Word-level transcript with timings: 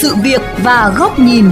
sự 0.00 0.14
việc 0.24 0.40
và 0.64 0.92
góc 0.98 1.18
nhìn. 1.18 1.44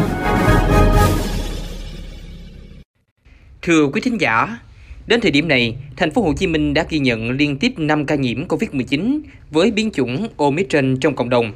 Thưa 3.62 3.86
quý 3.92 4.00
thính 4.00 4.20
giả, 4.20 4.58
đến 5.06 5.20
thời 5.20 5.30
điểm 5.30 5.48
này, 5.48 5.76
thành 5.96 6.10
phố 6.10 6.22
Hồ 6.22 6.32
Chí 6.36 6.46
Minh 6.46 6.74
đã 6.74 6.86
ghi 6.88 6.98
nhận 6.98 7.30
liên 7.30 7.58
tiếp 7.58 7.72
5 7.76 8.06
ca 8.06 8.14
nhiễm 8.14 8.48
COVID-19 8.48 9.20
với 9.50 9.70
biến 9.70 9.90
chủng 9.90 10.28
Omicron 10.36 10.96
trong 11.00 11.16
cộng 11.16 11.28
đồng. 11.28 11.52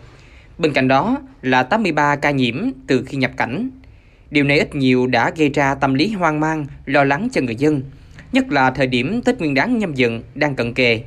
Bên 0.58 0.72
cạnh 0.72 0.88
đó 0.88 1.18
là 1.42 1.62
83 1.62 2.16
ca 2.16 2.30
nhiễm 2.30 2.70
từ 2.86 3.04
khi 3.06 3.16
nhập 3.16 3.30
cảnh. 3.36 3.70
Điều 4.30 4.44
này 4.44 4.58
ít 4.58 4.74
nhiều 4.74 5.06
đã 5.06 5.30
gây 5.36 5.48
ra 5.48 5.74
tâm 5.74 5.94
lý 5.94 6.08
hoang 6.08 6.40
mang, 6.40 6.66
lo 6.86 7.04
lắng 7.04 7.28
cho 7.32 7.40
người 7.40 7.56
dân, 7.56 7.82
nhất 8.32 8.52
là 8.52 8.70
thời 8.70 8.86
điểm 8.86 9.22
Tết 9.22 9.38
Nguyên 9.38 9.54
đán 9.54 9.78
nhâm 9.78 9.94
dần 9.94 10.22
đang 10.34 10.54
cận 10.54 10.74
kề. 10.74 11.02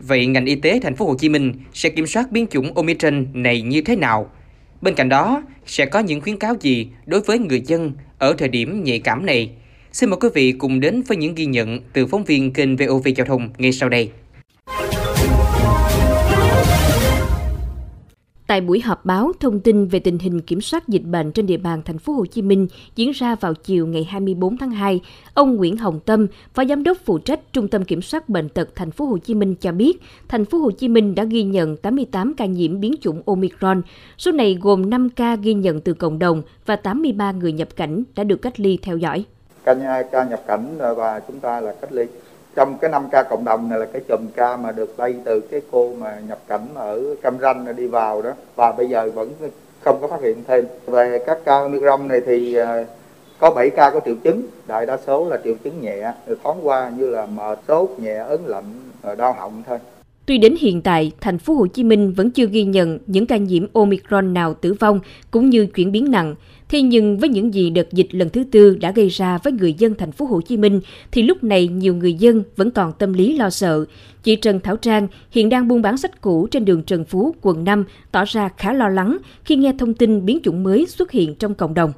Vậy 0.00 0.26
ngành 0.26 0.46
y 0.46 0.54
tế 0.54 0.80
thành 0.82 0.96
phố 0.96 1.06
Hồ 1.06 1.14
Chí 1.18 1.28
Minh 1.28 1.52
sẽ 1.72 1.88
kiểm 1.88 2.06
soát 2.06 2.32
biến 2.32 2.46
chủng 2.50 2.74
Omicron 2.74 3.26
này 3.32 3.62
như 3.62 3.80
thế 3.82 3.96
nào? 3.96 4.30
Bên 4.80 4.94
cạnh 4.94 5.08
đó, 5.08 5.42
sẽ 5.66 5.86
có 5.86 5.98
những 5.98 6.20
khuyến 6.20 6.36
cáo 6.36 6.54
gì 6.60 6.88
đối 7.06 7.20
với 7.20 7.38
người 7.38 7.60
dân 7.60 7.92
ở 8.18 8.34
thời 8.38 8.48
điểm 8.48 8.84
nhạy 8.84 8.98
cảm 8.98 9.26
này? 9.26 9.50
Xin 9.92 10.10
mời 10.10 10.18
quý 10.20 10.28
vị 10.34 10.52
cùng 10.52 10.80
đến 10.80 11.02
với 11.02 11.16
những 11.16 11.34
ghi 11.34 11.46
nhận 11.46 11.80
từ 11.92 12.06
phóng 12.06 12.24
viên 12.24 12.52
kênh 12.52 12.76
VOV 12.76 13.08
Giao 13.16 13.26
thông 13.26 13.50
ngay 13.58 13.72
sau 13.72 13.88
đây. 13.88 14.10
Tại 18.46 18.60
buổi 18.60 18.80
họp 18.80 19.04
báo 19.04 19.32
thông 19.40 19.60
tin 19.60 19.86
về 19.86 19.98
tình 19.98 20.18
hình 20.18 20.40
kiểm 20.40 20.60
soát 20.60 20.88
dịch 20.88 21.02
bệnh 21.02 21.32
trên 21.32 21.46
địa 21.46 21.56
bàn 21.56 21.82
thành 21.84 21.98
phố 21.98 22.12
Hồ 22.12 22.26
Chí 22.26 22.42
Minh 22.42 22.66
diễn 22.96 23.10
ra 23.10 23.34
vào 23.34 23.54
chiều 23.54 23.86
ngày 23.86 24.04
24 24.04 24.56
tháng 24.56 24.70
2, 24.70 25.00
ông 25.34 25.56
Nguyễn 25.56 25.76
Hồng 25.76 26.00
Tâm, 26.00 26.26
Phó 26.54 26.64
Giám 26.64 26.82
đốc 26.82 26.98
phụ 27.04 27.18
trách 27.18 27.52
Trung 27.52 27.68
tâm 27.68 27.84
Kiểm 27.84 28.02
soát 28.02 28.28
bệnh 28.28 28.48
tật 28.48 28.68
thành 28.74 28.90
phố 28.90 29.04
Hồ 29.04 29.18
Chí 29.18 29.34
Minh 29.34 29.54
cho 29.60 29.72
biết, 29.72 30.02
thành 30.28 30.44
phố 30.44 30.58
Hồ 30.58 30.70
Chí 30.70 30.88
Minh 30.88 31.14
đã 31.14 31.24
ghi 31.24 31.42
nhận 31.42 31.76
88 31.76 32.34
ca 32.34 32.46
nhiễm 32.46 32.80
biến 32.80 32.94
chủng 33.00 33.22
Omicron. 33.26 33.82
Số 34.18 34.32
này 34.32 34.58
gồm 34.60 34.90
5 34.90 35.10
ca 35.10 35.36
ghi 35.36 35.54
nhận 35.54 35.80
từ 35.80 35.94
cộng 35.94 36.18
đồng 36.18 36.42
và 36.66 36.76
83 36.76 37.32
người 37.32 37.52
nhập 37.52 37.68
cảnh 37.76 38.02
đã 38.16 38.24
được 38.24 38.42
cách 38.42 38.60
ly 38.60 38.78
theo 38.82 38.96
dõi. 38.96 39.24
Ca, 39.64 40.02
ca 40.12 40.24
nhập 40.24 40.42
cảnh 40.46 40.76
ờ, 40.78 40.94
và 40.94 41.20
chúng 41.28 41.40
ta 41.40 41.60
là 41.60 41.74
cách 41.80 41.92
ly 41.92 42.04
trong 42.56 42.78
cái 42.78 42.90
5 42.90 43.08
ca 43.10 43.22
cộng 43.22 43.44
đồng 43.44 43.68
này 43.68 43.78
là 43.78 43.86
cái 43.92 44.02
chùm 44.08 44.26
ca 44.36 44.56
mà 44.56 44.72
được 44.72 45.00
lây 45.00 45.14
từ 45.24 45.40
cái 45.40 45.60
cô 45.70 45.92
mà 45.98 46.18
nhập 46.28 46.38
cảnh 46.48 46.66
ở 46.74 47.02
Cam 47.22 47.38
Ranh 47.38 47.76
đi 47.76 47.86
vào 47.86 48.22
đó. 48.22 48.30
Và 48.56 48.72
bây 48.72 48.88
giờ 48.88 49.10
vẫn 49.14 49.30
không 49.80 49.98
có 50.00 50.08
phát 50.08 50.20
hiện 50.20 50.44
thêm. 50.48 50.66
Về 50.86 51.18
các 51.26 51.38
ca 51.44 51.52
Omicron 51.52 52.08
này 52.08 52.20
thì 52.26 52.54
à, 52.54 52.84
có 53.38 53.50
7 53.50 53.70
ca 53.70 53.90
có 53.90 54.00
triệu 54.04 54.14
chứng. 54.24 54.42
Đại 54.66 54.86
đa 54.86 54.96
số 55.06 55.28
là 55.28 55.38
triệu 55.44 55.54
chứng 55.64 55.80
nhẹ 55.80 56.12
thoáng 56.42 56.66
qua 56.66 56.90
như 56.96 57.10
là 57.10 57.26
mệt, 57.26 57.58
sốt, 57.68 57.90
nhẹ, 57.98 58.16
ớn 58.16 58.46
lạnh, 58.46 58.74
đau 59.16 59.32
họng 59.32 59.62
thôi. 59.66 59.78
Tuy 60.26 60.38
đến 60.38 60.54
hiện 60.60 60.82
tại, 60.82 61.12
thành 61.20 61.38
phố 61.38 61.54
Hồ 61.54 61.66
Chí 61.66 61.84
Minh 61.84 62.12
vẫn 62.12 62.30
chưa 62.30 62.46
ghi 62.46 62.64
nhận 62.64 62.98
những 63.06 63.26
ca 63.26 63.36
nhiễm 63.36 63.66
Omicron 63.72 64.34
nào 64.34 64.54
tử 64.54 64.74
vong 64.74 65.00
cũng 65.30 65.50
như 65.50 65.66
chuyển 65.66 65.92
biến 65.92 66.10
nặng, 66.10 66.34
thế 66.68 66.82
nhưng 66.82 67.18
với 67.18 67.28
những 67.28 67.54
gì 67.54 67.70
đợt 67.70 67.92
dịch 67.92 68.14
lần 68.14 68.30
thứ 68.30 68.44
tư 68.50 68.76
đã 68.80 68.92
gây 68.92 69.08
ra 69.08 69.38
với 69.38 69.52
người 69.52 69.72
dân 69.72 69.94
thành 69.94 70.12
phố 70.12 70.24
Hồ 70.26 70.40
Chí 70.40 70.56
Minh 70.56 70.80
thì 71.12 71.22
lúc 71.22 71.44
này 71.44 71.68
nhiều 71.68 71.94
người 71.94 72.14
dân 72.14 72.42
vẫn 72.56 72.70
còn 72.70 72.92
tâm 72.92 73.12
lý 73.12 73.36
lo 73.36 73.50
sợ. 73.50 73.84
Chị 74.22 74.36
Trần 74.36 74.60
Thảo 74.60 74.76
Trang 74.76 75.08
hiện 75.30 75.48
đang 75.48 75.68
buôn 75.68 75.82
bán 75.82 75.96
sách 75.96 76.20
cũ 76.20 76.46
trên 76.50 76.64
đường 76.64 76.82
Trần 76.82 77.04
Phú, 77.04 77.34
quận 77.42 77.64
5 77.64 77.84
tỏ 78.12 78.24
ra 78.24 78.48
khá 78.56 78.72
lo 78.72 78.88
lắng 78.88 79.18
khi 79.44 79.56
nghe 79.56 79.72
thông 79.78 79.94
tin 79.94 80.26
biến 80.26 80.38
chủng 80.44 80.62
mới 80.62 80.86
xuất 80.86 81.10
hiện 81.10 81.34
trong 81.34 81.54
cộng 81.54 81.74
đồng. 81.74 81.92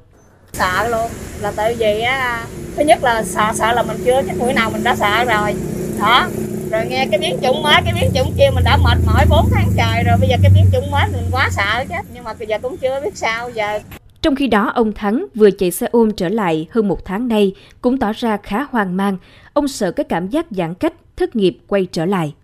Sợ 0.52 0.88
luôn, 0.90 1.10
là 1.42 1.52
tại 1.56 1.74
vì 1.78 2.00
á, 2.00 2.46
thứ 2.76 2.84
nhất 2.84 3.04
là 3.04 3.22
sợ 3.22 3.52
sợ 3.54 3.72
là 3.72 3.82
mình 3.82 3.96
chưa 4.04 4.22
chắc 4.26 4.38
mũi 4.38 4.52
nào 4.52 4.70
mình 4.70 4.84
đã 4.84 4.96
sợ 4.96 5.24
rồi. 5.24 5.54
Đó, 6.00 6.28
rồi 6.70 6.86
nghe 6.86 7.06
cái 7.10 7.20
biến 7.20 7.36
chủng 7.42 7.62
mới 7.62 7.74
cái 7.84 7.94
biến 8.00 8.10
chủng 8.14 8.32
kia 8.38 8.50
mình 8.54 8.64
đã 8.64 8.76
mệt 8.76 8.98
mỏi 9.06 9.24
4 9.30 9.48
tháng 9.52 9.68
trời 9.76 10.04
rồi 10.04 10.16
bây 10.20 10.28
giờ 10.28 10.36
cái 10.42 10.52
biến 10.54 10.64
chủng 10.72 10.90
mới 10.90 11.04
mình 11.12 11.28
quá 11.30 11.48
sợ 11.50 11.84
chứ 11.88 11.94
nhưng 12.14 12.24
mà 12.24 12.34
bây 12.38 12.48
giờ 12.48 12.58
cũng 12.62 12.76
chưa 12.76 13.00
biết 13.04 13.16
sao 13.16 13.50
giờ 13.50 13.78
trong 14.22 14.36
khi 14.36 14.46
đó, 14.46 14.72
ông 14.74 14.92
Thắng 14.92 15.26
vừa 15.34 15.50
chạy 15.50 15.70
xe 15.70 15.86
ôm 15.90 16.10
trở 16.16 16.28
lại 16.28 16.66
hơn 16.70 16.88
một 16.88 17.04
tháng 17.04 17.28
nay 17.28 17.52
cũng 17.80 17.98
tỏ 17.98 18.12
ra 18.12 18.36
khá 18.42 18.66
hoang 18.70 18.96
mang. 18.96 19.16
Ông 19.52 19.68
sợ 19.68 19.92
cái 19.92 20.04
cảm 20.08 20.28
giác 20.28 20.46
giãn 20.50 20.74
cách, 20.74 20.92
thất 21.16 21.36
nghiệp 21.36 21.58
quay 21.66 21.86
trở 21.92 22.06
lại. 22.06 22.34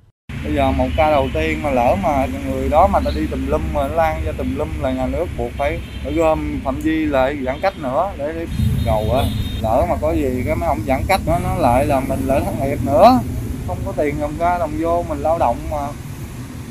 Bây 0.44 0.54
giờ 0.54 0.72
một 0.72 0.88
ca 0.96 1.10
đầu 1.10 1.28
tiên 1.34 1.62
mà 1.62 1.70
lỡ 1.70 1.96
mà 2.02 2.26
người 2.50 2.68
đó 2.68 2.86
mà 2.86 3.00
ta 3.00 3.10
đi 3.14 3.26
tùm 3.30 3.46
lum 3.46 3.62
mà 3.74 3.88
lan 3.88 4.20
ra 4.26 4.32
tùm 4.32 4.56
lum 4.56 4.68
là 4.80 4.92
nhà 4.92 5.06
nước 5.06 5.26
buộc 5.38 5.50
phải, 5.58 5.80
phải 6.04 6.12
gom 6.12 6.60
phạm 6.64 6.80
vi 6.80 7.06
lại 7.06 7.36
giãn 7.46 7.60
cách 7.62 7.74
nữa 7.78 8.10
để, 8.18 8.32
để 8.32 8.46
gầu 8.86 9.12
á. 9.12 9.24
Lỡ 9.62 9.86
mà 9.88 9.96
có 10.00 10.12
gì 10.12 10.42
cái 10.46 10.54
mấy 10.54 10.68
ông 10.68 10.80
giãn 10.86 11.00
cách 11.08 11.20
đó 11.26 11.38
nó 11.44 11.54
lại 11.54 11.86
là 11.86 12.00
mình 12.00 12.20
lỡ 12.26 12.40
thất 12.44 12.52
nghiệp 12.60 12.78
nữa 12.86 13.20
không 13.66 13.78
có 13.86 13.92
tiền 13.96 14.14
đồng 14.20 14.34
ra 14.38 14.58
đồng 14.58 14.72
vô 14.80 15.04
mình 15.08 15.18
lao 15.18 15.38
động 15.38 15.56
mà 15.70 15.88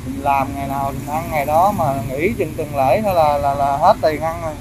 mình 0.06 0.22
làm 0.22 0.48
ngày 0.54 0.68
nào 0.68 0.92
mình 0.92 1.14
ăn 1.14 1.24
ngày 1.30 1.46
đó 1.46 1.72
mà 1.78 2.02
nghỉ 2.08 2.32
chừng 2.38 2.52
tuần 2.56 2.76
lễ 2.76 3.00
nữa 3.04 3.12
là 3.14 3.38
là 3.38 3.54
là 3.54 3.76
hết 3.76 3.96
tiền 4.02 4.20
ăn 4.20 4.42
rồi 4.42 4.54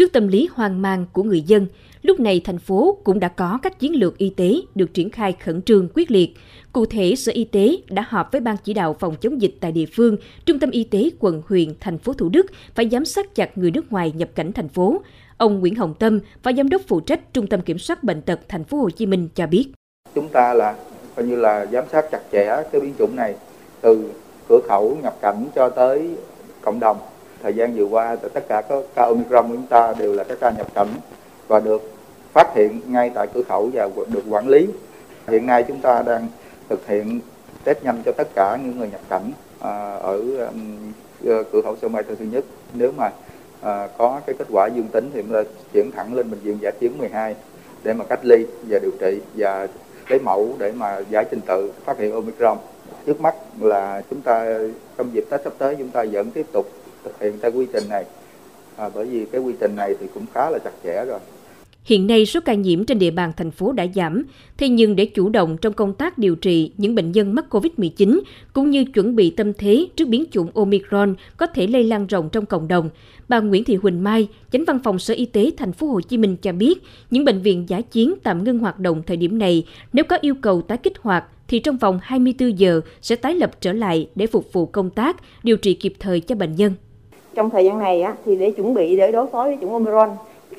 Trước 0.00 0.12
tâm 0.12 0.28
lý 0.28 0.48
hoang 0.54 0.82
mang 0.82 1.06
của 1.12 1.22
người 1.22 1.42
dân, 1.42 1.66
lúc 2.02 2.20
này 2.20 2.40
thành 2.44 2.58
phố 2.58 2.98
cũng 3.04 3.20
đã 3.20 3.28
có 3.28 3.58
các 3.62 3.78
chiến 3.78 3.96
lược 3.96 4.18
y 4.18 4.30
tế 4.30 4.54
được 4.74 4.94
triển 4.94 5.10
khai 5.10 5.32
khẩn 5.32 5.62
trương 5.62 5.88
quyết 5.94 6.10
liệt. 6.10 6.34
Cụ 6.72 6.86
thể, 6.86 7.14
Sở 7.16 7.32
Y 7.32 7.44
tế 7.44 7.76
đã 7.88 8.04
họp 8.08 8.32
với 8.32 8.40
Ban 8.40 8.56
chỉ 8.64 8.74
đạo 8.74 8.96
phòng 9.00 9.14
chống 9.20 9.42
dịch 9.42 9.54
tại 9.60 9.72
địa 9.72 9.86
phương, 9.92 10.16
Trung 10.46 10.58
tâm 10.58 10.70
Y 10.70 10.84
tế 10.84 11.10
quận 11.18 11.42
huyện, 11.46 11.68
thành 11.80 11.98
phố 11.98 12.12
Thủ 12.12 12.28
Đức 12.28 12.46
phải 12.74 12.88
giám 12.88 13.04
sát 13.04 13.34
chặt 13.34 13.58
người 13.58 13.70
nước 13.70 13.92
ngoài 13.92 14.12
nhập 14.14 14.28
cảnh 14.34 14.52
thành 14.52 14.68
phố. 14.68 15.02
Ông 15.36 15.60
Nguyễn 15.60 15.74
Hồng 15.74 15.94
Tâm, 15.98 16.20
Phó 16.42 16.52
Giám 16.56 16.68
đốc 16.68 16.82
phụ 16.88 17.00
trách 17.00 17.32
Trung 17.32 17.46
tâm 17.46 17.60
Kiểm 17.60 17.78
soát 17.78 18.04
Bệnh 18.04 18.22
tật 18.22 18.40
thành 18.48 18.64
phố 18.64 18.78
Hồ 18.78 18.90
Chí 18.90 19.06
Minh 19.06 19.28
cho 19.34 19.46
biết. 19.46 19.72
Chúng 20.14 20.28
ta 20.28 20.54
là 20.54 20.74
coi 21.20 21.28
như 21.28 21.36
là 21.36 21.66
giám 21.72 21.84
sát 21.92 22.10
chặt 22.10 22.20
chẽ 22.32 22.62
cái 22.72 22.80
biến 22.80 22.94
chủng 22.98 23.16
này, 23.16 23.34
từ 23.80 24.10
cửa 24.48 24.60
khẩu 24.68 24.96
nhập 25.02 25.14
cảnh 25.20 25.46
cho 25.54 25.68
tới 25.68 26.10
cộng 26.62 26.80
đồng. 26.80 26.98
Thời 27.42 27.54
gian 27.54 27.74
vừa 27.74 27.84
qua, 27.84 28.16
tất 28.16 28.48
cả 28.48 28.62
các 28.68 28.78
ca 28.94 29.02
omicron 29.02 29.48
của 29.48 29.54
chúng 29.54 29.66
ta 29.66 29.94
đều 29.98 30.12
là 30.12 30.24
các 30.24 30.38
ca 30.40 30.50
nhập 30.50 30.74
cảnh 30.74 30.88
và 31.48 31.60
được 31.60 31.82
phát 32.32 32.54
hiện 32.54 32.80
ngay 32.86 33.10
tại 33.14 33.26
cửa 33.34 33.42
khẩu 33.42 33.70
và 33.72 33.88
được 34.08 34.22
quản 34.30 34.48
lý. 34.48 34.66
Hiện 35.28 35.46
nay 35.46 35.64
chúng 35.68 35.80
ta 35.80 36.02
đang 36.02 36.26
thực 36.68 36.86
hiện 36.86 37.20
test 37.64 37.82
nhanh 37.82 38.02
cho 38.04 38.12
tất 38.12 38.28
cả 38.34 38.58
những 38.64 38.78
người 38.78 38.88
nhập 38.90 39.00
cảnh 39.08 39.32
à, 39.60 39.94
ở 39.94 40.22
ờ, 41.26 41.42
cửa 41.52 41.62
khẩu 41.62 41.76
sân 41.82 41.92
bay 41.92 42.02
Tân 42.02 42.16
Sơn 42.16 42.30
Nhất. 42.30 42.44
Nếu 42.74 42.92
mà 42.96 43.10
à, 43.62 43.88
có 43.98 44.20
cái 44.26 44.36
kết 44.38 44.46
quả 44.50 44.66
dương 44.66 44.88
tính 44.92 45.10
thì 45.14 45.22
chúng 45.22 45.32
ta 45.32 45.42
chuyển 45.72 45.90
thẳng 45.90 46.14
lên 46.14 46.30
bệnh 46.30 46.40
viện 46.40 46.58
giả 46.60 46.70
chiến 46.80 46.98
12 46.98 47.34
để 47.82 47.92
mà 47.92 48.04
cách 48.04 48.20
ly 48.22 48.46
và 48.68 48.78
điều 48.78 48.92
trị 49.00 49.20
và 49.34 49.68
lấy 50.10 50.18
mẫu 50.18 50.56
để 50.58 50.72
mà 50.72 50.98
giải 51.10 51.24
trình 51.30 51.40
tự 51.46 51.72
phát 51.84 51.98
hiện 51.98 52.12
Omicron. 52.12 52.58
Trước 53.06 53.20
mắt 53.20 53.34
là 53.60 54.02
chúng 54.10 54.20
ta 54.20 54.58
trong 54.98 55.14
dịp 55.14 55.24
Tết 55.30 55.40
sắp 55.44 55.52
tới 55.58 55.76
chúng 55.78 55.90
ta 55.90 56.04
vẫn 56.12 56.30
tiếp 56.30 56.46
tục 56.52 56.70
thực 57.04 57.20
hiện 57.20 57.38
theo 57.42 57.52
quy 57.52 57.66
trình 57.72 57.84
này. 57.88 58.04
À, 58.76 58.90
bởi 58.94 59.04
vì 59.04 59.26
cái 59.32 59.40
quy 59.40 59.54
trình 59.60 59.76
này 59.76 59.94
thì 60.00 60.06
cũng 60.14 60.26
khá 60.34 60.50
là 60.50 60.58
chặt 60.64 60.70
chẽ 60.84 61.04
rồi. 61.04 61.18
Hiện 61.84 62.06
nay 62.06 62.26
số 62.26 62.40
ca 62.44 62.54
nhiễm 62.54 62.84
trên 62.84 62.98
địa 62.98 63.10
bàn 63.10 63.32
thành 63.36 63.50
phố 63.50 63.72
đã 63.72 63.86
giảm, 63.94 64.24
thế 64.58 64.68
nhưng 64.68 64.96
để 64.96 65.04
chủ 65.04 65.28
động 65.28 65.56
trong 65.60 65.72
công 65.72 65.94
tác 65.94 66.18
điều 66.18 66.34
trị 66.34 66.72
những 66.76 66.94
bệnh 66.94 67.12
nhân 67.12 67.34
mắc 67.34 67.44
COVID-19 67.50 68.20
cũng 68.52 68.70
như 68.70 68.84
chuẩn 68.84 69.16
bị 69.16 69.30
tâm 69.30 69.52
thế 69.52 69.86
trước 69.96 70.08
biến 70.08 70.24
chủng 70.30 70.50
Omicron 70.54 71.14
có 71.36 71.46
thể 71.46 71.66
lây 71.66 71.84
lan 71.84 72.06
rộng 72.06 72.28
trong 72.32 72.46
cộng 72.46 72.68
đồng, 72.68 72.90
bà 73.28 73.40
Nguyễn 73.40 73.64
Thị 73.64 73.76
Huỳnh 73.76 74.04
Mai, 74.04 74.28
Chánh 74.52 74.64
văn 74.64 74.78
phòng 74.84 74.98
Sở 74.98 75.14
Y 75.14 75.26
tế 75.26 75.50
thành 75.56 75.72
phố 75.72 75.86
Hồ 75.86 76.00
Chí 76.00 76.18
Minh 76.18 76.36
cho 76.42 76.52
biết, 76.52 76.82
những 77.10 77.24
bệnh 77.24 77.42
viện 77.42 77.68
giả 77.68 77.80
chiến 77.80 78.14
tạm 78.22 78.44
ngưng 78.44 78.58
hoạt 78.58 78.78
động 78.78 79.02
thời 79.06 79.16
điểm 79.16 79.38
này, 79.38 79.66
nếu 79.92 80.04
có 80.04 80.18
yêu 80.20 80.34
cầu 80.40 80.62
tái 80.62 80.78
kích 80.78 80.98
hoạt 80.98 81.24
thì 81.48 81.58
trong 81.58 81.76
vòng 81.76 81.98
24 82.02 82.58
giờ 82.58 82.80
sẽ 83.02 83.16
tái 83.16 83.34
lập 83.34 83.50
trở 83.60 83.72
lại 83.72 84.08
để 84.14 84.26
phục 84.26 84.52
vụ 84.52 84.66
công 84.66 84.90
tác 84.90 85.16
điều 85.42 85.56
trị 85.56 85.74
kịp 85.74 85.94
thời 86.00 86.20
cho 86.20 86.34
bệnh 86.34 86.56
nhân. 86.56 86.72
Trong 87.34 87.50
thời 87.50 87.64
gian 87.64 87.78
này 87.78 88.02
thì 88.24 88.36
để 88.36 88.50
chuẩn 88.50 88.74
bị 88.74 88.96
để 88.96 89.12
đối 89.12 89.26
phó 89.26 89.44
với 89.44 89.58
chủng 89.60 89.72
Omicron 89.72 90.08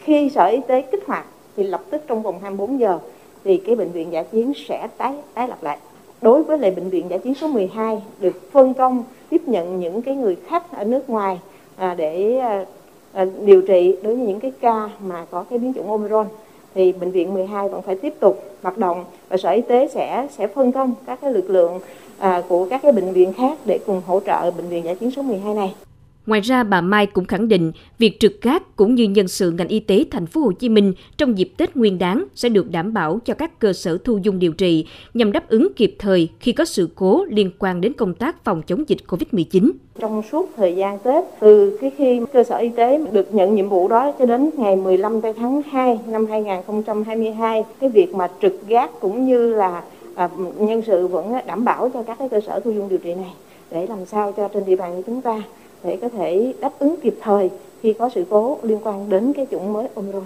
khi 0.04 0.30
sở 0.30 0.46
y 0.46 0.60
tế 0.68 0.82
kích 0.82 1.04
hoạt 1.08 1.26
thì 1.58 1.64
lập 1.64 1.82
tức 1.90 2.02
trong 2.08 2.22
vòng 2.22 2.40
24 2.42 2.80
giờ 2.80 3.00
thì 3.44 3.58
cái 3.58 3.76
bệnh 3.76 3.92
viện 3.92 4.12
giả 4.12 4.24
chiến 4.24 4.54
sẽ 4.68 4.88
tái 4.98 5.14
tái 5.34 5.48
lập 5.48 5.58
lại 5.62 5.78
đối 6.22 6.44
với 6.44 6.60
lại 6.60 6.72
bệnh 6.72 6.90
viện 6.90 7.06
giả 7.10 7.18
chiến 7.18 7.36
số 7.36 7.48
12 7.48 8.02
được 8.20 8.52
phân 8.52 8.74
công 8.74 9.04
tiếp 9.30 9.42
nhận 9.46 9.80
những 9.80 10.02
cái 10.02 10.16
người 10.16 10.38
khách 10.48 10.72
ở 10.72 10.84
nước 10.84 11.10
ngoài 11.10 11.40
à, 11.76 11.96
để 11.98 12.38
à, 12.38 12.66
à, 13.14 13.26
điều 13.46 13.62
trị 13.62 13.96
đối 14.04 14.16
với 14.16 14.26
những 14.26 14.40
cái 14.40 14.52
ca 14.62 14.90
mà 15.00 15.26
có 15.32 15.44
cái 15.50 15.60
biến 15.60 15.74
chủng 15.74 15.92
Omicron 15.92 16.28
thì 16.76 16.92
bệnh 16.92 17.12
viện 17.12 17.34
12 17.34 17.70
vẫn 17.70 17.82
phải 17.82 17.96
tiếp 17.96 18.14
tục 18.20 18.44
hoạt 18.62 18.78
động 18.78 19.06
và 19.30 19.38
sở 19.38 19.50
y 19.50 19.62
tế 19.62 19.88
sẽ 19.88 20.28
sẽ 20.32 20.48
phân 20.48 20.72
công 20.72 20.94
các 21.06 21.20
cái 21.22 21.34
lực 21.34 21.50
lượng 21.50 21.80
à, 22.18 22.44
của 22.48 22.68
các 22.70 22.82
cái 22.82 22.92
bệnh 22.92 23.14
viện 23.14 23.34
khác 23.34 23.58
để 23.66 23.80
cùng 23.86 24.02
hỗ 24.08 24.20
trợ 24.20 24.52
bệnh 24.52 24.70
viện 24.70 24.84
giả 24.86 24.94
chiến 24.94 25.12
số 25.12 25.22
12 25.22 25.54
này. 25.54 25.76
Ngoài 26.26 26.42
ra, 26.42 26.64
bà 26.64 26.82
Mai 26.82 27.06
cũng 27.06 27.26
khẳng 27.26 27.48
định 27.48 27.72
việc 28.00 28.20
trực 28.20 28.42
gác 28.42 28.76
cũng 28.76 28.96
như 28.96 29.04
nhân 29.04 29.28
sự 29.28 29.52
ngành 29.52 29.68
y 29.68 29.80
tế 29.80 30.06
thành 30.12 30.26
phố 30.26 30.42
Hồ 30.42 30.52
Chí 30.52 30.70
Minh 30.70 30.94
trong 31.18 31.38
dịp 31.38 31.54
Tết 31.58 31.76
Nguyên 31.76 32.00
đán 32.00 32.26
sẽ 32.36 32.50
được 32.50 32.72
đảm 32.72 32.94
bảo 32.94 33.20
cho 33.26 33.34
các 33.34 33.60
cơ 33.60 33.74
sở 33.74 33.98
thu 34.04 34.20
dung 34.24 34.40
điều 34.40 34.52
trị 34.52 34.86
nhằm 35.14 35.32
đáp 35.32 35.50
ứng 35.50 35.74
kịp 35.76 35.96
thời 36.00 36.30
khi 36.40 36.52
có 36.52 36.66
sự 36.66 36.90
cố 36.96 37.26
liên 37.30 37.52
quan 37.60 37.82
đến 37.82 37.94
công 37.94 38.14
tác 38.14 38.44
phòng 38.44 38.62
chống 38.68 38.84
dịch 38.88 38.98
COVID-19. 39.08 39.72
Trong 40.00 40.22
suốt 40.32 40.50
thời 40.58 40.76
gian 40.76 41.00
Tết, 41.00 41.24
từ 41.40 41.78
cái 41.82 41.92
khi 41.98 42.22
cơ 42.34 42.44
sở 42.44 42.58
y 42.58 42.70
tế 42.70 43.06
được 43.12 43.34
nhận 43.34 43.56
nhiệm 43.56 43.70
vụ 43.70 43.88
đó 43.88 44.12
cho 44.20 44.26
đến 44.26 44.50
ngày 44.58 44.76
15 44.76 45.22
tháng 45.22 45.62
2 45.72 46.00
năm 46.08 46.26
2022, 46.26 47.64
cái 47.80 47.90
việc 47.90 48.16
mà 48.16 48.28
trực 48.42 48.68
gác 48.68 49.00
cũng 49.00 49.26
như 49.26 49.54
là 49.54 49.84
à, 50.16 50.30
nhân 50.58 50.82
sự 50.88 51.08
vẫn 51.08 51.34
đảm 51.48 51.66
bảo 51.66 51.90
cho 51.94 52.04
các 52.04 52.20
cái 52.20 52.30
cơ 52.30 52.42
sở 52.48 52.60
thu 52.60 52.72
dung 52.72 52.90
điều 52.90 53.00
trị 53.00 53.14
này 53.14 53.34
để 53.72 53.88
làm 53.88 54.06
sao 54.06 54.32
cho 54.32 54.48
trên 54.48 54.66
địa 54.66 54.76
bàn 54.76 54.96
của 54.96 55.02
chúng 55.06 55.22
ta 55.22 55.44
để 55.84 55.98
có 56.02 56.10
thể 56.10 56.54
đáp 56.62 56.72
ứng 56.80 56.96
kịp 57.04 57.14
thời 57.22 57.50
khi 57.84 57.94
có 58.00 58.10
sự 58.16 58.26
cố 58.30 58.60
liên 58.64 58.80
quan 58.84 59.10
đến 59.10 59.34
cái 59.36 59.46
chủng 59.52 59.74
mới 59.74 59.88
Omicron. 59.96 60.24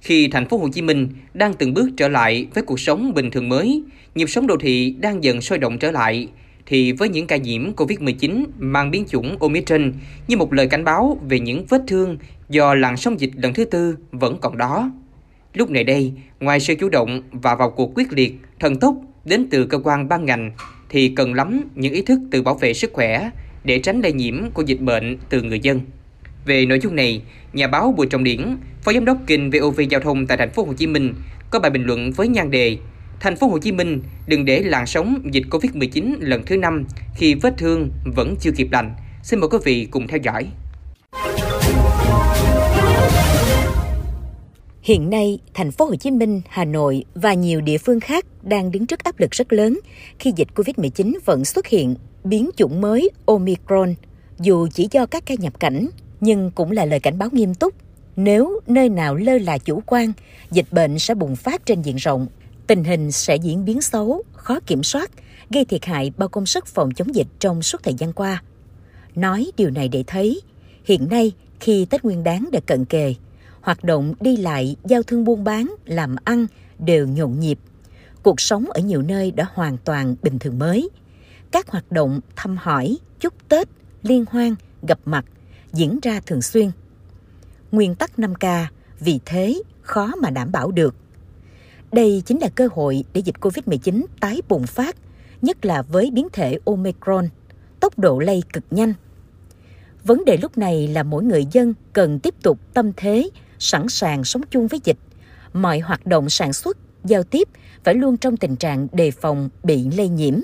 Khi 0.00 0.28
thành 0.28 0.48
phố 0.48 0.58
Hồ 0.58 0.68
Chí 0.72 0.82
Minh 0.82 1.08
đang 1.34 1.54
từng 1.54 1.74
bước 1.74 1.88
trở 1.96 2.08
lại 2.08 2.46
với 2.54 2.64
cuộc 2.64 2.80
sống 2.80 3.14
bình 3.14 3.30
thường 3.30 3.48
mới, 3.48 3.82
nhịp 4.14 4.26
sống 4.26 4.46
đô 4.46 4.56
thị 4.56 4.94
đang 5.00 5.24
dần 5.24 5.40
sôi 5.40 5.58
động 5.58 5.78
trở 5.78 5.90
lại, 5.90 6.28
thì 6.66 6.92
với 6.92 7.08
những 7.08 7.26
ca 7.26 7.36
nhiễm 7.36 7.72
COVID-19 7.72 8.44
mang 8.58 8.90
biến 8.90 9.04
chủng 9.08 9.36
Omicron 9.40 9.92
như 10.28 10.36
một 10.36 10.52
lời 10.52 10.66
cảnh 10.66 10.84
báo 10.84 11.18
về 11.28 11.40
những 11.40 11.64
vết 11.68 11.82
thương 11.86 12.18
do 12.48 12.74
làn 12.74 12.96
sóng 12.96 13.20
dịch 13.20 13.30
lần 13.34 13.54
thứ 13.54 13.64
tư 13.64 13.96
vẫn 14.12 14.38
còn 14.40 14.58
đó. 14.58 14.90
Lúc 15.54 15.70
này 15.70 15.84
đây, 15.84 16.12
ngoài 16.40 16.60
sự 16.60 16.74
chủ 16.74 16.88
động 16.88 17.22
và 17.32 17.54
vào 17.54 17.70
cuộc 17.70 17.92
quyết 17.94 18.12
liệt, 18.12 18.34
thần 18.60 18.76
tốc 18.76 18.94
đến 19.24 19.46
từ 19.50 19.66
cơ 19.66 19.78
quan 19.84 20.08
ban 20.08 20.24
ngành, 20.24 20.50
thì 20.90 21.08
cần 21.08 21.34
lắm 21.34 21.60
những 21.74 21.92
ý 21.92 22.02
thức 22.02 22.20
tự 22.30 22.42
bảo 22.42 22.54
vệ 22.54 22.74
sức 22.74 22.92
khỏe 22.92 23.30
để 23.64 23.78
tránh 23.78 24.00
lây 24.00 24.12
nhiễm 24.12 24.50
của 24.50 24.62
dịch 24.62 24.80
bệnh 24.80 25.18
từ 25.28 25.42
người 25.42 25.60
dân. 25.60 25.80
Về 26.46 26.66
nội 26.66 26.80
dung 26.80 26.96
này, 26.96 27.22
nhà 27.52 27.66
báo 27.66 27.94
Bùi 27.96 28.06
Trọng 28.06 28.24
Điển, 28.24 28.56
Phó 28.82 28.92
Giám 28.92 29.04
đốc 29.04 29.18
kênh 29.26 29.50
VOV 29.50 29.80
Giao 29.90 30.00
thông 30.00 30.26
tại 30.26 30.38
thành 30.38 30.50
phố 30.50 30.64
Hồ 30.64 30.72
Chí 30.72 30.86
Minh 30.86 31.14
có 31.50 31.58
bài 31.58 31.70
bình 31.70 31.84
luận 31.84 32.12
với 32.12 32.28
nhan 32.28 32.50
đề 32.50 32.78
Thành 33.20 33.36
phố 33.36 33.46
Hồ 33.46 33.58
Chí 33.58 33.72
Minh 33.72 34.02
đừng 34.26 34.44
để 34.44 34.60
làn 34.60 34.86
sóng 34.86 35.22
dịch 35.32 35.44
Covid-19 35.50 36.16
lần 36.20 36.42
thứ 36.46 36.56
năm 36.56 36.84
khi 37.16 37.34
vết 37.34 37.54
thương 37.58 37.90
vẫn 38.16 38.34
chưa 38.40 38.50
kịp 38.56 38.68
lành. 38.72 38.94
Xin 39.22 39.40
mời 39.40 39.48
quý 39.48 39.58
vị 39.64 39.88
cùng 39.90 40.06
theo 40.06 40.18
dõi. 40.22 40.46
Hiện 44.82 45.10
nay, 45.10 45.38
thành 45.54 45.70
phố 45.70 45.84
Hồ 45.84 45.96
Chí 45.96 46.10
Minh, 46.10 46.40
Hà 46.48 46.64
Nội 46.64 47.04
và 47.14 47.34
nhiều 47.34 47.60
địa 47.60 47.78
phương 47.78 48.00
khác 48.00 48.24
đang 48.42 48.70
đứng 48.70 48.86
trước 48.86 49.04
áp 49.04 49.20
lực 49.20 49.30
rất 49.30 49.52
lớn 49.52 49.80
khi 50.18 50.32
dịch 50.36 50.48
Covid-19 50.54 51.14
vẫn 51.24 51.44
xuất 51.44 51.66
hiện 51.66 51.94
biến 52.24 52.50
chủng 52.56 52.80
mới 52.80 53.10
Omicron. 53.26 53.94
Dù 54.38 54.68
chỉ 54.74 54.88
do 54.90 55.06
các 55.06 55.26
ca 55.26 55.34
nhập 55.38 55.60
cảnh, 55.60 55.86
nhưng 56.20 56.50
cũng 56.50 56.70
là 56.70 56.84
lời 56.84 57.00
cảnh 57.00 57.18
báo 57.18 57.28
nghiêm 57.32 57.54
túc. 57.54 57.74
Nếu 58.16 58.60
nơi 58.66 58.88
nào 58.88 59.14
lơ 59.14 59.38
là 59.38 59.58
chủ 59.58 59.82
quan, 59.86 60.12
dịch 60.50 60.66
bệnh 60.70 60.98
sẽ 60.98 61.14
bùng 61.14 61.36
phát 61.36 61.66
trên 61.66 61.82
diện 61.82 61.96
rộng. 61.96 62.26
Tình 62.66 62.84
hình 62.84 63.12
sẽ 63.12 63.36
diễn 63.36 63.64
biến 63.64 63.80
xấu, 63.80 64.22
khó 64.32 64.60
kiểm 64.66 64.82
soát, 64.82 65.10
gây 65.50 65.64
thiệt 65.64 65.84
hại 65.84 66.12
bao 66.16 66.28
công 66.28 66.46
sức 66.46 66.66
phòng 66.66 66.90
chống 66.94 67.14
dịch 67.14 67.28
trong 67.38 67.62
suốt 67.62 67.82
thời 67.82 67.94
gian 67.94 68.12
qua. 68.12 68.42
Nói 69.14 69.50
điều 69.56 69.70
này 69.70 69.88
để 69.88 70.04
thấy, 70.06 70.40
hiện 70.84 71.08
nay 71.10 71.32
khi 71.60 71.86
Tết 71.90 72.04
Nguyên 72.04 72.24
đáng 72.24 72.48
đã 72.52 72.60
cận 72.66 72.84
kề, 72.84 73.14
hoạt 73.62 73.84
động 73.84 74.14
đi 74.20 74.36
lại, 74.36 74.76
giao 74.84 75.02
thương 75.02 75.24
buôn 75.24 75.44
bán, 75.44 75.74
làm 75.84 76.16
ăn 76.24 76.46
đều 76.78 77.06
nhộn 77.06 77.40
nhịp. 77.40 77.58
Cuộc 78.22 78.40
sống 78.40 78.64
ở 78.70 78.80
nhiều 78.80 79.02
nơi 79.02 79.30
đã 79.30 79.46
hoàn 79.54 79.76
toàn 79.76 80.14
bình 80.22 80.38
thường 80.38 80.58
mới. 80.58 80.90
Các 81.50 81.68
hoạt 81.68 81.92
động 81.92 82.20
thăm 82.36 82.56
hỏi, 82.56 82.98
chúc 83.20 83.48
Tết, 83.48 83.68
liên 84.02 84.24
hoan, 84.30 84.54
gặp 84.88 84.98
mặt 85.04 85.24
diễn 85.72 85.98
ra 86.02 86.20
thường 86.26 86.42
xuyên. 86.42 86.70
Nguyên 87.72 87.94
tắc 87.94 88.18
5K 88.18 88.64
vì 89.00 89.20
thế 89.24 89.62
khó 89.82 90.12
mà 90.22 90.30
đảm 90.30 90.52
bảo 90.52 90.70
được. 90.70 90.94
Đây 91.92 92.22
chính 92.26 92.38
là 92.40 92.48
cơ 92.48 92.68
hội 92.72 93.04
để 93.12 93.20
dịch 93.20 93.36
COVID-19 93.40 94.04
tái 94.20 94.42
bùng 94.48 94.66
phát, 94.66 94.96
nhất 95.42 95.64
là 95.64 95.82
với 95.82 96.10
biến 96.10 96.28
thể 96.32 96.58
Omicron, 96.64 97.28
tốc 97.80 97.98
độ 97.98 98.18
lây 98.18 98.42
cực 98.52 98.64
nhanh. 98.70 98.94
Vấn 100.04 100.24
đề 100.24 100.36
lúc 100.36 100.58
này 100.58 100.88
là 100.88 101.02
mỗi 101.02 101.24
người 101.24 101.46
dân 101.52 101.74
cần 101.92 102.18
tiếp 102.18 102.34
tục 102.42 102.58
tâm 102.74 102.92
thế 102.96 103.30
sẵn 103.60 103.88
sàng 103.88 104.24
sống 104.24 104.42
chung 104.50 104.66
với 104.66 104.80
dịch. 104.84 104.98
Mọi 105.52 105.78
hoạt 105.78 106.06
động 106.06 106.30
sản 106.30 106.52
xuất, 106.52 106.76
giao 107.04 107.22
tiếp 107.22 107.48
phải 107.84 107.94
luôn 107.94 108.16
trong 108.16 108.36
tình 108.36 108.56
trạng 108.56 108.86
đề 108.92 109.10
phòng 109.10 109.48
bị 109.62 109.90
lây 109.96 110.08
nhiễm, 110.08 110.40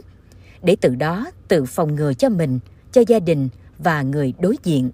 để 0.63 0.77
từ 0.81 0.95
đó 0.95 1.31
tự 1.49 1.65
phòng 1.65 1.95
ngừa 1.95 2.13
cho 2.15 2.29
mình, 2.29 2.59
cho 2.93 3.03
gia 3.07 3.19
đình 3.19 3.49
và 3.79 4.03
người 4.03 4.35
đối 4.41 4.57
diện. 4.65 4.91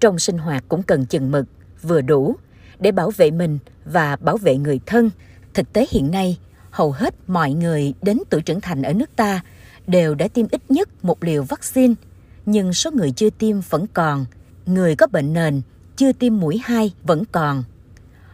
Trong 0.00 0.18
sinh 0.18 0.38
hoạt 0.38 0.64
cũng 0.68 0.82
cần 0.82 1.06
chừng 1.06 1.30
mực, 1.30 1.46
vừa 1.82 2.00
đủ 2.00 2.36
để 2.78 2.92
bảo 2.92 3.10
vệ 3.10 3.30
mình 3.30 3.58
và 3.84 4.16
bảo 4.16 4.36
vệ 4.36 4.56
người 4.56 4.80
thân. 4.86 5.10
Thực 5.54 5.72
tế 5.72 5.86
hiện 5.90 6.10
nay, 6.10 6.38
hầu 6.70 6.92
hết 6.92 7.14
mọi 7.26 7.52
người 7.52 7.94
đến 8.02 8.18
tuổi 8.30 8.42
trưởng 8.42 8.60
thành 8.60 8.82
ở 8.82 8.92
nước 8.92 9.10
ta 9.16 9.40
đều 9.86 10.14
đã 10.14 10.28
tiêm 10.28 10.46
ít 10.50 10.70
nhất 10.70 11.04
một 11.04 11.24
liều 11.24 11.42
vaccine, 11.42 11.94
nhưng 12.46 12.72
số 12.72 12.90
người 12.90 13.10
chưa 13.10 13.30
tiêm 13.30 13.60
vẫn 13.60 13.86
còn. 13.94 14.26
Người 14.66 14.96
có 14.96 15.06
bệnh 15.06 15.32
nền 15.32 15.62
chưa 15.96 16.12
tiêm 16.12 16.40
mũi 16.40 16.60
2 16.64 16.92
vẫn 17.02 17.24
còn. 17.32 17.64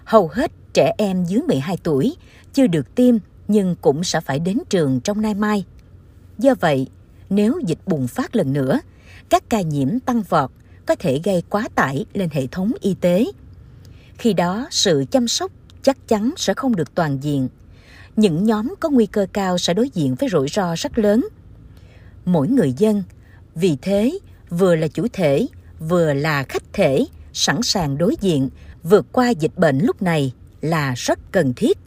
Hầu 0.05 0.29
hết 0.29 0.53
trẻ 0.73 0.95
em 0.99 1.25
dưới 1.25 1.41
12 1.43 1.77
tuổi 1.83 2.17
chưa 2.53 2.67
được 2.67 2.95
tiêm 2.95 3.17
nhưng 3.49 3.77
cũng 3.81 4.05
sẽ 4.05 4.21
phải 4.21 4.39
đến 4.39 4.59
trường 4.71 5.01
trong 5.01 5.23
nay 5.23 5.35
mai. 5.35 5.65
Do 6.39 6.55
vậy, 6.61 6.87
nếu 7.31 7.61
dịch 7.67 7.79
bùng 7.87 8.09
phát 8.09 8.37
lần 8.37 8.53
nữa, 8.53 8.81
các 9.29 9.51
ca 9.51 9.61
nhiễm 9.61 10.01
tăng 10.01 10.23
vọt 10.23 10.51
có 10.87 10.95
thể 10.95 11.21
gây 11.25 11.43
quá 11.51 11.69
tải 11.75 12.07
lên 12.15 12.29
hệ 12.33 12.47
thống 12.47 12.73
y 12.81 12.95
tế. 12.95 13.25
Khi 14.19 14.33
đó, 14.33 14.67
sự 14.71 15.05
chăm 15.11 15.29
sóc 15.29 15.53
chắc 15.83 16.09
chắn 16.09 16.31
sẽ 16.37 16.55
không 16.55 16.77
được 16.77 16.95
toàn 16.95 17.19
diện. 17.23 17.49
Những 18.17 18.45
nhóm 18.45 18.75
có 18.81 18.89
nguy 18.91 19.07
cơ 19.07 19.27
cao 19.33 19.59
sẽ 19.59 19.75
đối 19.75 19.89
diện 19.89 20.15
với 20.15 20.29
rủi 20.29 20.49
ro 20.49 20.75
rất 20.77 20.99
lớn. 20.99 21.29
Mỗi 22.25 22.49
người 22.49 22.73
dân, 22.73 23.03
vì 23.55 23.77
thế, 23.83 24.19
vừa 24.51 24.77
là 24.77 24.89
chủ 24.89 25.07
thể, 25.12 25.47
vừa 25.79 26.15
là 26.15 26.43
khách 26.43 26.73
thể, 26.73 27.07
sẵn 27.40 27.62
sàng 27.62 27.98
đối 27.98 28.16
diện, 28.20 28.48
vượt 28.82 29.06
qua 29.12 29.31
dịch 29.31 29.56
bệnh 29.56 29.78
lúc 29.78 30.02
này 30.02 30.32
là 30.60 30.94
rất 30.96 31.19
cần 31.32 31.52
thiết. 31.54 31.78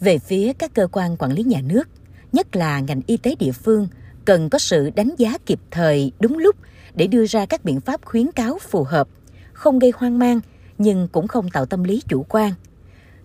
Về 0.00 0.18
phía 0.18 0.52
các 0.52 0.74
cơ 0.74 0.86
quan 0.92 1.16
quản 1.16 1.32
lý 1.32 1.42
nhà 1.42 1.60
nước, 1.60 1.88
nhất 2.32 2.56
là 2.56 2.80
ngành 2.80 3.00
y 3.06 3.16
tế 3.16 3.34
địa 3.38 3.52
phương, 3.52 3.88
cần 4.24 4.50
có 4.50 4.58
sự 4.58 4.90
đánh 4.90 5.10
giá 5.18 5.38
kịp 5.46 5.60
thời 5.70 6.12
đúng 6.20 6.38
lúc 6.38 6.56
để 6.94 7.06
đưa 7.06 7.26
ra 7.26 7.46
các 7.46 7.64
biện 7.64 7.80
pháp 7.80 8.04
khuyến 8.04 8.32
cáo 8.32 8.58
phù 8.58 8.84
hợp, 8.84 9.08
không 9.52 9.78
gây 9.78 9.92
hoang 9.96 10.18
mang 10.18 10.40
nhưng 10.78 11.08
cũng 11.08 11.28
không 11.28 11.50
tạo 11.50 11.66
tâm 11.66 11.84
lý 11.84 12.02
chủ 12.08 12.26
quan. 12.28 12.52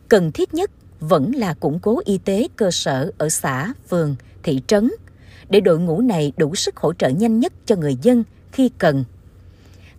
Cần 0.09 0.31
thiết 0.31 0.53
nhất 0.53 0.71
vẫn 0.99 1.31
là 1.35 1.53
củng 1.53 1.79
cố 1.79 2.01
y 2.05 2.17
tế 2.17 2.47
cơ 2.55 2.71
sở 2.71 3.11
ở 3.17 3.29
xã, 3.29 3.73
phường, 3.89 4.15
thị 4.43 4.61
trấn 4.67 4.91
để 5.49 5.59
đội 5.59 5.79
ngũ 5.79 6.01
này 6.01 6.33
đủ 6.37 6.55
sức 6.55 6.77
hỗ 6.77 6.93
trợ 6.93 7.09
nhanh 7.09 7.39
nhất 7.39 7.53
cho 7.65 7.75
người 7.75 7.95
dân 8.01 8.23
khi 8.51 8.69
cần. 8.77 9.03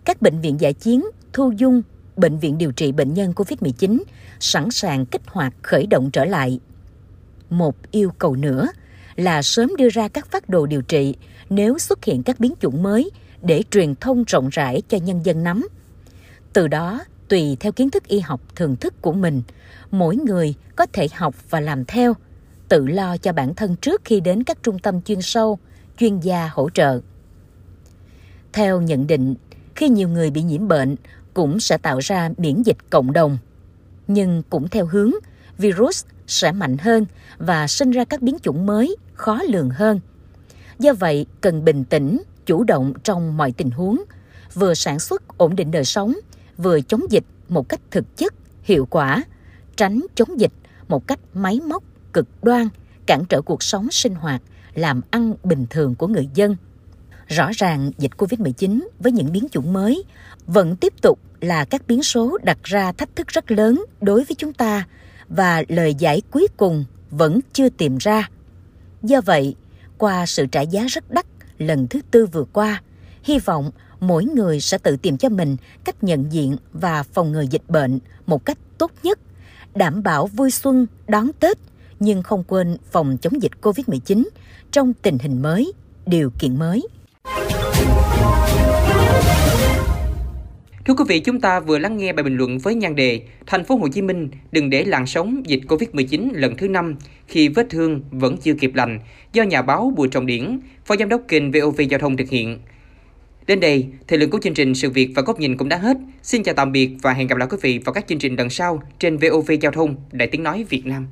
Các 0.05 0.21
bệnh 0.21 0.41
viện 0.41 0.55
giả 0.59 0.71
chiến, 0.71 1.05
thu 1.33 1.51
dung, 1.57 1.81
bệnh 2.15 2.39
viện 2.39 2.57
điều 2.57 2.71
trị 2.71 2.91
bệnh 2.91 3.13
nhân 3.13 3.33
COVID-19 3.35 3.99
sẵn 4.39 4.71
sàng 4.71 5.05
kích 5.05 5.21
hoạt 5.25 5.53
khởi 5.61 5.87
động 5.87 6.11
trở 6.11 6.25
lại. 6.25 6.59
Một 7.49 7.75
yêu 7.91 8.11
cầu 8.17 8.35
nữa 8.35 8.67
là 9.15 9.41
sớm 9.41 9.75
đưa 9.77 9.89
ra 9.89 10.07
các 10.07 10.31
phát 10.31 10.49
đồ 10.49 10.65
điều 10.65 10.81
trị 10.81 11.15
nếu 11.49 11.77
xuất 11.79 12.05
hiện 12.05 12.23
các 12.23 12.39
biến 12.39 12.53
chủng 12.61 12.83
mới 12.83 13.11
để 13.41 13.63
truyền 13.71 13.95
thông 13.95 14.23
rộng 14.23 14.49
rãi 14.49 14.81
cho 14.89 14.97
nhân 14.97 15.25
dân 15.25 15.43
nắm. 15.43 15.67
Từ 16.53 16.67
đó, 16.67 17.03
tùy 17.29 17.57
theo 17.59 17.71
kiến 17.71 17.89
thức 17.89 18.07
y 18.07 18.19
học 18.19 18.41
thường 18.55 18.75
thức 18.75 19.01
của 19.01 19.13
mình, 19.13 19.41
mỗi 19.91 20.15
người 20.15 20.53
có 20.75 20.85
thể 20.93 21.07
học 21.13 21.35
và 21.49 21.59
làm 21.59 21.85
theo, 21.85 22.13
tự 22.69 22.85
lo 22.85 23.17
cho 23.17 23.33
bản 23.33 23.55
thân 23.55 23.75
trước 23.75 24.01
khi 24.05 24.19
đến 24.19 24.43
các 24.43 24.57
trung 24.63 24.79
tâm 24.79 25.01
chuyên 25.01 25.21
sâu, 25.21 25.59
chuyên 25.97 26.19
gia 26.19 26.49
hỗ 26.53 26.69
trợ. 26.69 26.99
Theo 28.53 28.81
nhận 28.81 29.07
định, 29.07 29.35
khi 29.75 29.89
nhiều 29.89 30.09
người 30.09 30.31
bị 30.31 30.43
nhiễm 30.43 30.67
bệnh 30.67 30.95
cũng 31.33 31.59
sẽ 31.59 31.77
tạo 31.77 31.99
ra 31.99 32.29
miễn 32.37 32.61
dịch 32.61 32.77
cộng 32.89 33.13
đồng. 33.13 33.37
Nhưng 34.07 34.43
cũng 34.49 34.67
theo 34.67 34.85
hướng, 34.85 35.11
virus 35.57 36.05
sẽ 36.27 36.51
mạnh 36.51 36.77
hơn 36.77 37.05
và 37.37 37.67
sinh 37.67 37.91
ra 37.91 38.05
các 38.05 38.21
biến 38.21 38.37
chủng 38.41 38.65
mới 38.65 38.95
khó 39.13 39.39
lường 39.49 39.69
hơn. 39.69 39.99
Do 40.79 40.93
vậy, 40.93 41.25
cần 41.41 41.65
bình 41.65 41.83
tĩnh, 41.83 42.21
chủ 42.45 42.63
động 42.63 42.93
trong 43.03 43.37
mọi 43.37 43.51
tình 43.51 43.71
huống, 43.71 44.03
vừa 44.53 44.73
sản 44.73 44.99
xuất 44.99 45.37
ổn 45.37 45.55
định 45.55 45.71
đời 45.71 45.85
sống, 45.85 46.13
vừa 46.57 46.81
chống 46.81 47.01
dịch 47.09 47.23
một 47.49 47.69
cách 47.69 47.79
thực 47.91 48.17
chất, 48.17 48.33
hiệu 48.63 48.87
quả, 48.89 49.23
tránh 49.75 50.01
chống 50.15 50.39
dịch 50.39 50.51
một 50.87 51.07
cách 51.07 51.19
máy 51.33 51.59
móc, 51.67 51.83
cực 52.13 52.27
đoan, 52.41 52.67
cản 53.05 53.25
trở 53.29 53.41
cuộc 53.41 53.63
sống 53.63 53.91
sinh 53.91 54.15
hoạt, 54.15 54.41
làm 54.73 55.01
ăn 55.11 55.33
bình 55.43 55.65
thường 55.69 55.95
của 55.95 56.07
người 56.07 56.29
dân. 56.33 56.55
Rõ 57.27 57.51
ràng 57.53 57.91
dịch 57.97 58.11
Covid-19 58.17 58.87
với 58.99 59.11
những 59.11 59.31
biến 59.31 59.47
chủng 59.51 59.73
mới 59.73 60.03
vẫn 60.47 60.75
tiếp 60.75 60.93
tục 61.01 61.19
là 61.41 61.65
các 61.65 61.87
biến 61.87 62.03
số 62.03 62.37
đặt 62.43 62.57
ra 62.63 62.91
thách 62.91 63.15
thức 63.15 63.27
rất 63.27 63.51
lớn 63.51 63.85
đối 64.01 64.23
với 64.23 64.35
chúng 64.37 64.53
ta 64.53 64.87
và 65.29 65.63
lời 65.67 65.95
giải 65.95 66.21
cuối 66.31 66.47
cùng 66.57 66.85
vẫn 67.11 67.39
chưa 67.53 67.69
tìm 67.69 67.97
ra. 67.97 68.29
Do 69.03 69.21
vậy, 69.21 69.55
qua 69.97 70.25
sự 70.25 70.45
trả 70.45 70.61
giá 70.61 70.85
rất 70.87 71.11
đắt 71.11 71.25
lần 71.57 71.87
thứ 71.87 72.01
tư 72.11 72.25
vừa 72.25 72.45
qua, 72.53 72.81
hy 73.23 73.39
vọng 73.39 73.71
mỗi 73.99 74.25
người 74.25 74.59
sẽ 74.59 74.77
tự 74.77 74.97
tìm 74.97 75.17
cho 75.17 75.29
mình 75.29 75.57
cách 75.83 76.03
nhận 76.03 76.31
diện 76.31 76.57
và 76.73 77.03
phòng 77.03 77.31
ngừa 77.31 77.41
dịch 77.41 77.67
bệnh 77.67 77.99
một 78.25 78.45
cách 78.45 78.57
tốt 78.77 78.91
nhất, 79.03 79.19
đảm 79.75 80.03
bảo 80.03 80.27
vui 80.27 80.51
xuân 80.51 80.87
đón 81.07 81.31
Tết 81.39 81.57
nhưng 81.99 82.23
không 82.23 82.43
quên 82.43 82.77
phòng 82.91 83.17
chống 83.17 83.41
dịch 83.41 83.51
COVID-19 83.61 84.23
trong 84.71 84.93
tình 84.93 85.17
hình 85.19 85.41
mới, 85.41 85.73
điều 86.05 86.29
kiện 86.39 86.59
mới. 86.59 86.87
Thưa 90.85 90.93
quý 90.93 91.03
vị, 91.07 91.19
chúng 91.19 91.41
ta 91.41 91.59
vừa 91.59 91.77
lắng 91.77 91.97
nghe 91.97 92.13
bài 92.13 92.23
bình 92.23 92.37
luận 92.37 92.57
với 92.57 92.75
nhan 92.75 92.95
đề 92.95 93.21
Thành 93.47 93.63
phố 93.63 93.75
Hồ 93.75 93.87
Chí 93.87 94.01
Minh 94.01 94.29
đừng 94.51 94.69
để 94.69 94.83
làn 94.83 95.05
sóng 95.05 95.41
dịch 95.45 95.59
Covid-19 95.67 96.29
lần 96.33 96.57
thứ 96.57 96.67
năm 96.67 96.95
khi 97.27 97.47
vết 97.47 97.69
thương 97.69 98.01
vẫn 98.11 98.37
chưa 98.37 98.53
kịp 98.53 98.75
lành 98.75 98.99
do 99.33 99.43
nhà 99.43 99.61
báo 99.61 99.93
Bùi 99.95 100.07
Trọng 100.07 100.25
Điển, 100.25 100.59
phó 100.85 100.95
giám 100.95 101.09
đốc 101.09 101.21
kênh 101.27 101.51
VOV 101.51 101.81
Giao 101.89 101.99
thông 101.99 102.17
thực 102.17 102.29
hiện. 102.29 102.59
Đến 103.47 103.59
đây, 103.59 103.87
thời 104.07 104.19
lượng 104.19 104.29
của 104.29 104.39
chương 104.43 104.53
trình 104.53 104.75
Sự 104.75 104.89
việc 104.89 105.09
và 105.15 105.21
góc 105.21 105.39
nhìn 105.39 105.57
cũng 105.57 105.69
đã 105.69 105.77
hết. 105.77 105.97
Xin 106.21 106.43
chào 106.43 106.55
tạm 106.55 106.71
biệt 106.71 106.89
và 107.01 107.13
hẹn 107.13 107.27
gặp 107.27 107.37
lại 107.37 107.47
quý 107.51 107.57
vị 107.61 107.79
vào 107.85 107.93
các 107.93 108.07
chương 108.07 108.19
trình 108.19 108.35
lần 108.35 108.49
sau 108.49 108.83
trên 108.99 109.17
VOV 109.17 109.51
Giao 109.61 109.71
thông 109.71 109.95
Đại 110.11 110.27
tiếng 110.27 110.43
nói 110.43 110.65
Việt 110.69 110.85
Nam. 110.85 111.07